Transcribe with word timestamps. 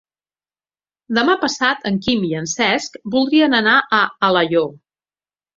Demà 1.17 1.35
passat 1.43 1.85
en 1.91 2.01
Quim 2.07 2.25
i 2.29 2.33
en 2.39 2.49
Cesc 2.53 2.97
voldrien 3.17 3.55
anar 3.61 3.77
a 3.99 4.01
Alaior. 4.31 4.71